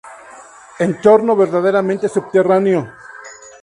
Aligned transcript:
Entorno 0.87 1.35
"verdaderamente" 1.35 2.09
subterráneo. 2.09 2.81